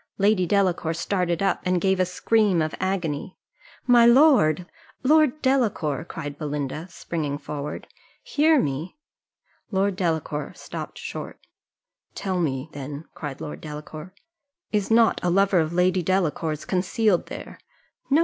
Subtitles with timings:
[0.17, 3.37] Lady Delacour started up, and gave a scream of agony.
[3.85, 4.65] "My lord!
[5.03, 7.85] Lord Delacour," cried Belinda, springing forward,
[8.23, 8.97] "hear me."
[9.69, 11.45] Lord Delacour stopped short.
[12.15, 14.15] "Tell me, then," cried Lord Delacour,
[14.71, 17.59] "is not a lover of Lady Delacour's concealed there?"
[18.09, 18.19] "No!